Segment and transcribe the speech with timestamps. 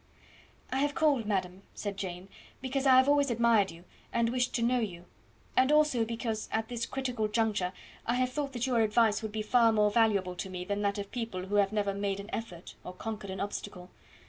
[0.71, 2.27] "I have called, madam," said Jane,
[2.59, 5.05] "because I have always admired you, and wished to know you;
[5.55, 7.71] and also because at this critical juncture
[8.07, 10.97] I have thought that your advice would be far more valuable to me than that
[10.97, 13.91] of people who have never made an effort or conquered an obstacle.